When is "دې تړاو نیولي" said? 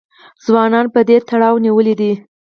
1.07-1.93